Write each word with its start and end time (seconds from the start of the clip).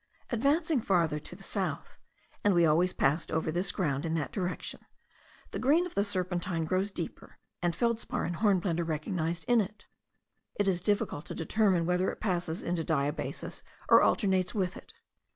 Advancing 0.31 0.81
farther 0.81 1.19
to 1.19 1.35
the 1.35 1.43
south 1.43 1.99
(and 2.43 2.55
we 2.55 2.65
always 2.65 2.91
passed 2.91 3.31
over 3.31 3.51
this 3.51 3.71
ground 3.71 4.03
in 4.03 4.15
that 4.15 4.31
direction) 4.31 4.79
the 5.51 5.59
green 5.59 5.85
of 5.85 5.93
the 5.93 6.03
serpentine 6.03 6.65
grows 6.65 6.89
deeper, 6.89 7.37
and 7.61 7.75
feldspar 7.75 8.25
and 8.25 8.37
hornblende 8.37 8.79
are 8.79 8.83
recognised 8.83 9.45
in 9.47 9.61
it: 9.61 9.85
it 10.55 10.67
is 10.67 10.81
difficult 10.81 11.27
to 11.27 11.35
determine 11.35 11.85
whether 11.85 12.09
it 12.11 12.19
passes 12.19 12.63
into 12.63 12.83
diabasis 12.83 13.61
or 13.89 14.01
alternates 14.01 14.55
with 14.55 14.75
it. 14.75 14.91